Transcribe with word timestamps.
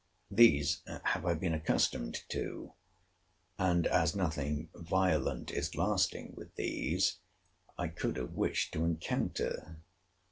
These 0.31 0.81
have 1.03 1.27
I 1.27 1.35
been 1.35 1.53
accustomed 1.53 2.17
to; 2.29 2.73
and 3.59 3.85
as 3.85 4.15
nothing 4.15 4.69
violent 4.73 5.51
is 5.51 5.75
lasting, 5.75 6.33
with 6.35 6.55
these 6.55 7.19
I 7.77 7.89
could 7.89 8.17
have 8.17 8.31
wished 8.33 8.73
to 8.73 8.83
encounter. 8.83 9.77